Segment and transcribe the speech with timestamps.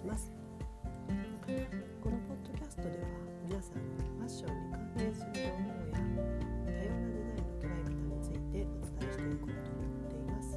[0.00, 0.32] します。
[2.02, 2.94] このポッドキャストでは
[3.44, 7.04] 皆さんにファッションに関連する情報や多様なデザイン
[7.36, 10.56] の捉え方についてお伝えしていこうと思っています。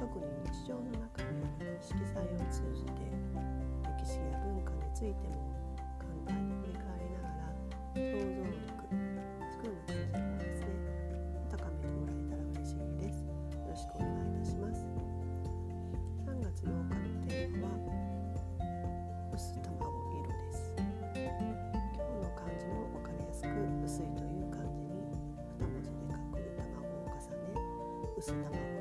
[0.00, 3.12] 特に日常の中にある色彩を通じて
[3.84, 5.41] 歴史や文化についても
[28.22, 28.71] 薄卵色と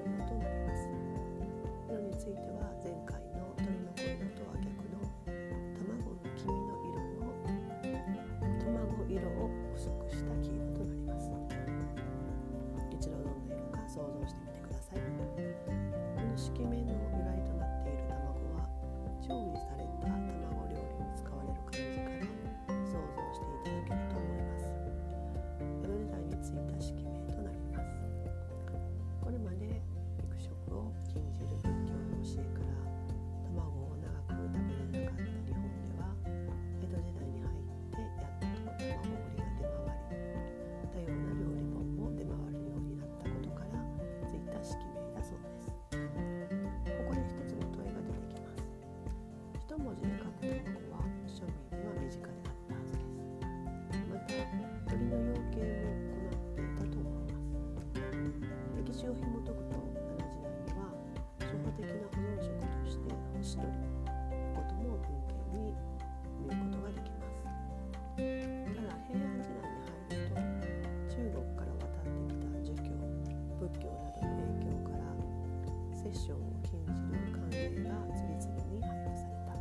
[76.11, 79.55] 殺生を禁じる慣例が次々に配布された。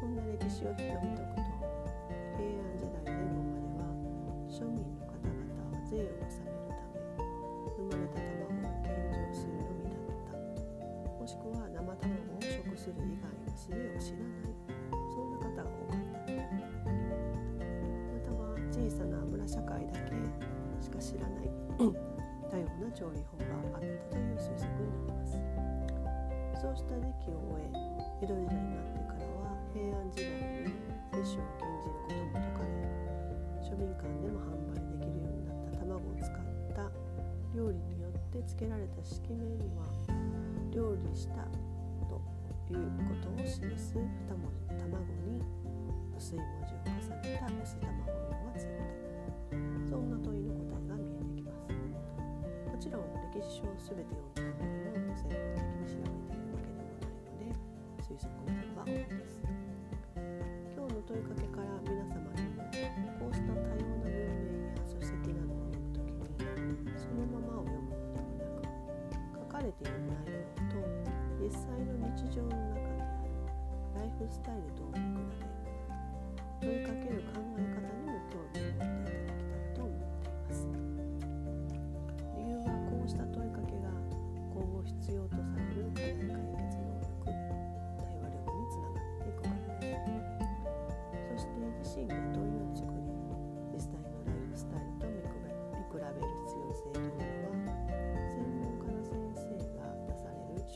[0.00, 1.52] こんな歴史を読み解くと
[2.40, 3.84] 平安時代前後までは
[4.48, 7.04] 庶民の方々は税を納めるため
[7.76, 10.40] 生まれた卵を献上するのみだった。
[11.20, 14.56] もしくは生卵を食する以外の術を知らない。
[15.12, 16.40] そんな方が多かった。
[18.08, 20.16] または小さな村社会だけ
[20.80, 21.52] しか知らない。
[21.76, 23.44] 多様な調理法が
[23.76, 23.80] あっ
[24.10, 24.11] た。
[26.62, 27.74] そうした時期を終え
[28.22, 30.30] 江戸時代になってからは平安時代
[30.62, 30.70] に
[31.10, 32.70] 摂取を禁じることも解かれ
[33.66, 36.38] 庶民間でも販売できるようになった卵を使っ
[36.70, 36.86] た
[37.50, 39.90] 料理によって付けられた式名には
[40.70, 41.50] 料理した
[42.06, 42.22] と
[42.70, 45.42] いうことを示す2文字卵に
[46.14, 46.94] 薄い文字を重
[47.26, 47.50] ねた。
[47.58, 51.74] 薄卵色がついたそんな問いの答えが見えてきます。
[52.70, 54.71] もちろん歴史書を全て読んだ
[58.12, 59.40] 推測の方が多いです
[60.76, 62.44] 今日の問いかけから皆様に
[63.16, 68.04] こうした多様な文明や書籍などを読むときにそのままを読むの
[68.36, 70.84] ではなく書かれている内容と
[71.40, 73.32] 実際の日常の中にある
[73.96, 75.32] ライフスタイルとを見比
[76.60, 77.71] べ問いかける考え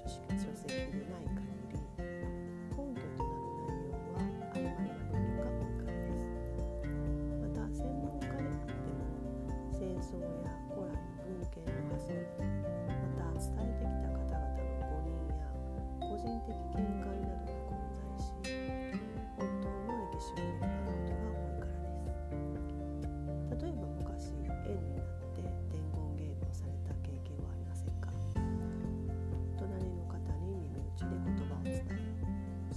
[0.09, 1.26] される書籍書籍でない。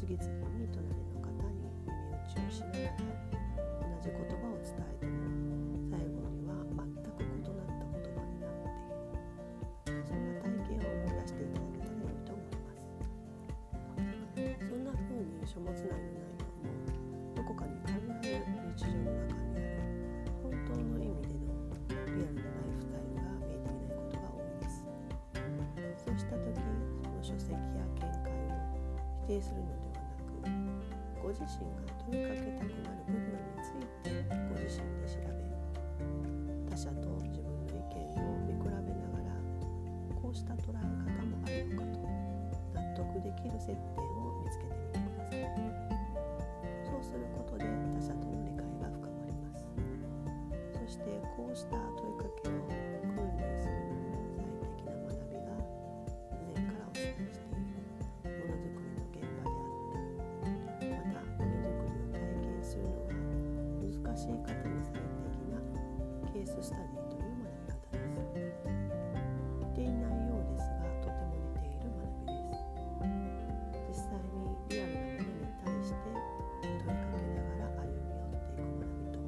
[0.10, 0.26] 次々
[0.58, 2.98] に隣の方に耳打ちをしながら
[3.78, 5.14] 同じ言葉を伝えても
[5.86, 8.58] 最後には全く異なった言葉になっ
[9.86, 12.90] ているそんな体験を思い出していただけたら良いと思います。
[14.66, 16.74] そんな風に書物内の内容も
[17.38, 18.34] どこかに必ず
[18.82, 19.78] 日常の中にある
[20.42, 21.54] 本当の意味での
[22.18, 24.82] リアルなライフタイルが見えていないことが多いです。
[26.02, 28.58] そうした時その書籍や見解を
[29.30, 29.54] 否定す。
[29.54, 29.89] るので
[31.30, 34.10] ご自身が問いかけたくなる部分について
[34.50, 35.46] ご自身で調べ
[36.66, 39.38] 他者と自分の意見を見比べながら
[40.20, 42.02] こうした捉え方もあるのかと
[42.74, 45.46] 納得できる接点を見つけてみてください
[46.90, 47.14] そうす。
[47.14, 49.70] ることで他者との理解が深まります
[50.82, 51.78] そしてこうした
[66.62, 68.68] スタディという学び方です。
[69.60, 76.04] 似ていないようですがとても似ている学びです実際にリアルなものに対して
[76.60, 79.24] 問いかけながら歩み寄っていく学びと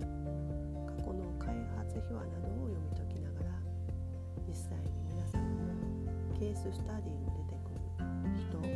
[0.92, 3.64] 過去の開発秘話などを読み解きながら
[4.44, 5.72] 実際に皆さんも
[6.36, 7.80] ケーススタディに出てくる
[8.36, 8.76] 人物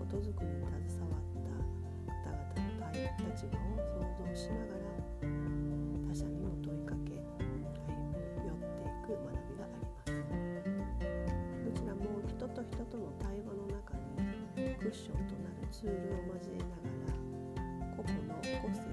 [0.00, 1.28] ことづくりに携わっ
[2.24, 4.96] た方々の立場を想像しながら
[6.08, 7.25] 他者にも問いかけ
[14.86, 17.58] クッションとなるツールを交えながら
[17.96, 18.86] 個々の個性